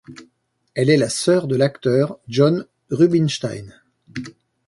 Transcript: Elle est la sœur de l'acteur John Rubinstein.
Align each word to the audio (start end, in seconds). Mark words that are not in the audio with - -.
Elle 0.73 0.89
est 0.89 0.97
la 0.97 1.09
sœur 1.09 1.45
de 1.45 1.55
l'acteur 1.55 2.17
John 2.27 2.65
Rubinstein. 2.89 3.71